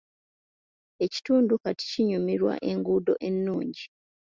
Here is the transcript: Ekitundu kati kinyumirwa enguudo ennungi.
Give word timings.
Ekitundu 1.05 1.53
kati 1.63 1.83
kinyumirwa 1.91 2.53
enguudo 2.71 3.13
ennungi. 3.27 3.83